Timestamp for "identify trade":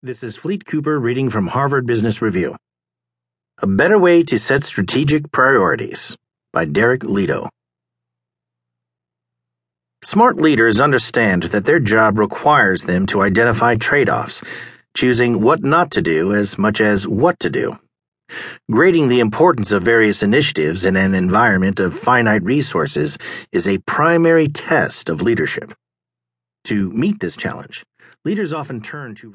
13.22-14.08